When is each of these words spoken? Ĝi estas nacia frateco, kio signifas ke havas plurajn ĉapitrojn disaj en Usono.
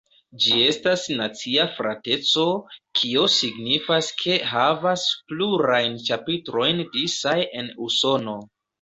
Ĝi 0.43 0.53
estas 0.67 1.03
nacia 1.19 1.65
frateco, 1.73 2.47
kio 3.01 3.27
signifas 3.35 4.11
ke 4.25 4.41
havas 4.55 5.07
plurajn 5.31 6.03
ĉapitrojn 6.11 6.87
disaj 6.99 7.41
en 7.63 7.75
Usono. 7.93 8.41